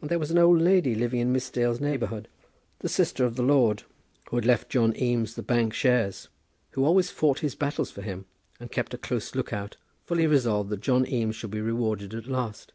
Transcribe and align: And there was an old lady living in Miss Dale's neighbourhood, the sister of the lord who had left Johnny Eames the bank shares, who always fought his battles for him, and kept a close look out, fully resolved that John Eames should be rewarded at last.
And 0.00 0.08
there 0.08 0.18
was 0.18 0.30
an 0.30 0.38
old 0.38 0.62
lady 0.62 0.94
living 0.94 1.20
in 1.20 1.30
Miss 1.30 1.50
Dale's 1.50 1.78
neighbourhood, 1.78 2.26
the 2.78 2.88
sister 2.88 3.26
of 3.26 3.36
the 3.36 3.42
lord 3.42 3.82
who 4.30 4.36
had 4.36 4.46
left 4.46 4.70
Johnny 4.70 4.98
Eames 5.02 5.34
the 5.34 5.42
bank 5.42 5.74
shares, 5.74 6.30
who 6.70 6.86
always 6.86 7.10
fought 7.10 7.40
his 7.40 7.54
battles 7.54 7.90
for 7.90 8.00
him, 8.00 8.24
and 8.58 8.72
kept 8.72 8.94
a 8.94 8.96
close 8.96 9.34
look 9.34 9.52
out, 9.52 9.76
fully 10.06 10.26
resolved 10.26 10.70
that 10.70 10.80
John 10.80 11.06
Eames 11.06 11.36
should 11.36 11.50
be 11.50 11.60
rewarded 11.60 12.14
at 12.14 12.26
last. 12.26 12.72